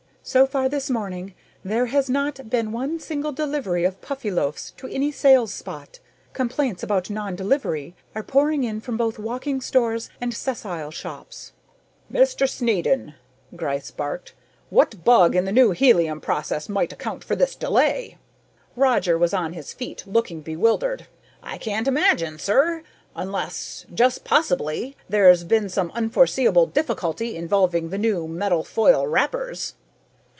So 0.23 0.45
far 0.45 0.69
this 0.69 0.87
morning, 0.87 1.33
there 1.65 1.87
has 1.87 2.07
not 2.07 2.47
been 2.47 2.71
one 2.71 2.99
single 2.99 3.31
delivery 3.31 3.83
of 3.85 3.99
Puffyloaves 4.01 4.69
to 4.77 4.85
any 4.87 5.11
sales 5.11 5.51
spot! 5.51 5.99
Complaints 6.31 6.83
about 6.83 7.09
non 7.09 7.35
delivery 7.35 7.95
are 8.13 8.21
pouring 8.21 8.63
in 8.63 8.81
from 8.81 8.97
both 8.97 9.17
walking 9.17 9.61
stores 9.61 10.11
and 10.21 10.31
sessile 10.31 10.91
shops." 10.91 11.53
"Mr. 12.13 12.47
Snedden!" 12.47 13.15
Gryce 13.55 13.89
barked. 13.89 14.35
"What 14.69 15.03
bug 15.03 15.35
in 15.35 15.45
the 15.45 15.51
new 15.51 15.71
helium 15.71 16.21
process 16.21 16.69
might 16.69 16.93
account 16.93 17.23
for 17.23 17.35
this 17.35 17.55
delay?" 17.55 18.17
Roger 18.75 19.17
was 19.17 19.33
on 19.33 19.53
his 19.53 19.73
feet, 19.73 20.05
looking 20.05 20.41
bewildered. 20.41 21.07
"I 21.41 21.57
can't 21.57 21.87
imagine, 21.87 22.37
sir, 22.37 22.83
unless 23.15 23.87
just 23.91 24.23
possibly 24.23 24.95
there's 25.09 25.43
been 25.43 25.67
some 25.67 25.91
unforeseeable 25.95 26.67
difficulty 26.67 27.35
involving 27.35 27.89
the 27.89 27.97
new 27.97 28.27
metal 28.27 28.63
foil 28.63 29.07
wrappers." 29.07 29.73